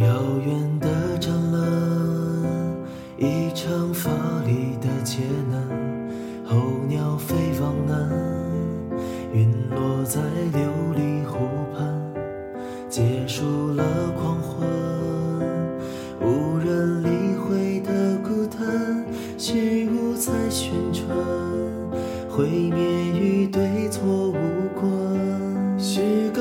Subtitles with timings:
[0.00, 0.06] 遥
[0.46, 1.60] 远的战乱，
[3.18, 4.10] 一场华
[4.46, 5.18] 丽的劫
[5.50, 5.60] 难，
[6.42, 6.56] 候
[6.88, 8.08] 鸟飞往南，
[9.30, 10.18] 陨落在
[10.54, 11.36] 琉璃湖
[11.76, 11.84] 畔，
[12.88, 13.84] 结束了
[14.18, 14.66] 狂欢，
[16.22, 19.04] 无人理会的孤单，
[19.36, 21.04] 虚无在旋转，
[22.26, 22.80] 毁灭
[23.20, 24.34] 与对错无
[24.80, 26.40] 关，虚构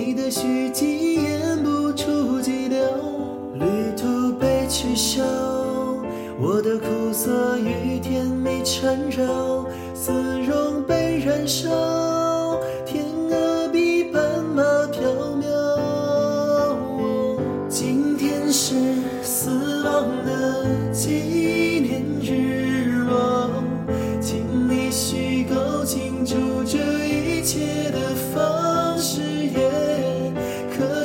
[0.00, 2.78] 你的虚迹演不出激流，
[3.54, 3.66] 旅
[3.96, 5.24] 途被取消，
[6.38, 10.12] 我的苦涩与甜蜜缠绕，丝
[10.48, 11.68] 绒被燃烧，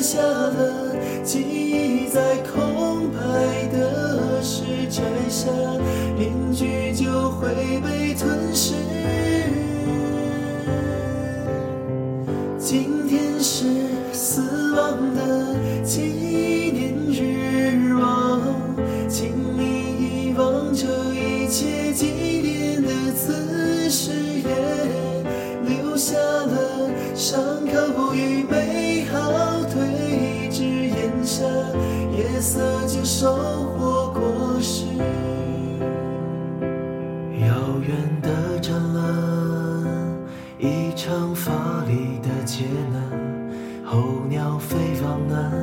[0.03, 3.21] 下了记忆在空白
[3.71, 5.49] 的时摘下
[6.17, 7.47] 面具就会
[7.81, 8.73] 被吞噬。
[12.59, 13.63] 今天是
[14.11, 16.01] 死亡的纪
[16.73, 18.41] 念日落，
[19.07, 22.07] 请你遗忘这一切纪
[22.41, 24.53] 念的姿势，也
[25.65, 28.32] 留下了伤口不愈
[32.43, 34.21] 色就收获果
[34.59, 34.85] 实。
[37.39, 37.47] 遥
[37.87, 39.01] 远的战乱，
[40.59, 43.01] 一场华丽的劫难，
[43.85, 45.53] 候鸟飞往南，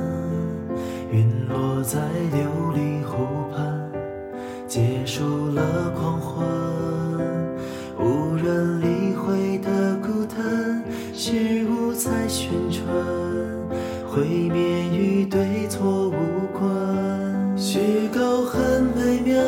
[1.13, 1.99] 陨落在
[2.33, 3.93] 琉璃湖畔，
[4.67, 6.47] 结束了狂欢，
[7.99, 12.83] 无人理会的孤单，虚无在旋转，
[14.09, 15.50] 毁灭与对，
[17.73, 17.79] 虚
[18.13, 19.41] 构很美妙。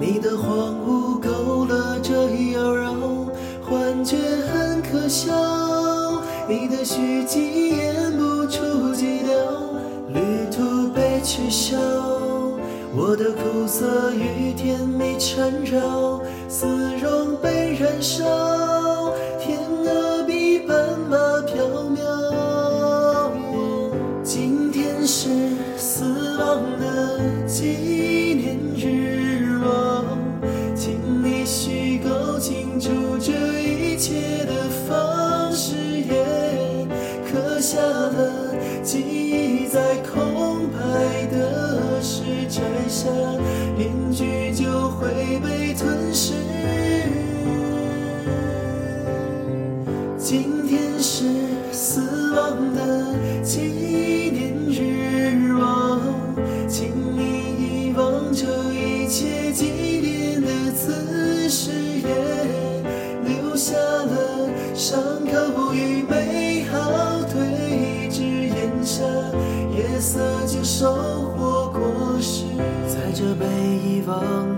[0.00, 2.12] 你的荒芜勾勒着
[2.50, 3.28] 妖娆，
[3.62, 4.16] 幻觉
[4.52, 5.32] 很可笑，
[6.48, 9.30] 你的虚迹演不出寂寥，
[10.08, 10.18] 旅
[10.50, 11.78] 途被取消，
[12.96, 16.66] 我的苦涩与甜蜜缠绕，丝
[17.00, 18.24] 绒被燃烧，
[19.38, 21.16] 天鹅比斑马
[21.46, 21.64] 飘
[21.94, 22.02] 渺。
[24.24, 25.28] 今天是
[25.96, 26.02] 死
[26.38, 30.04] 亡的纪念日落，
[30.74, 32.90] 请你虚构清楚
[33.20, 36.84] 这一切的方式，也
[37.30, 43.08] 刻下了记忆在空白的时摘下
[43.78, 46.32] 面具就会被吞噬。
[50.18, 51.24] 今天是
[51.70, 53.83] 死亡的纪
[70.84, 71.80] 收获果
[72.20, 72.44] 实，
[72.86, 74.53] 在这被遗忘。